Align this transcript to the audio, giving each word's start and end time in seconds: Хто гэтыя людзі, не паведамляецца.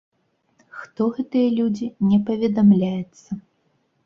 Хто 0.77 1.07
гэтыя 1.17 1.49
людзі, 1.59 1.91
не 2.13 2.19
паведамляецца. 2.31 3.29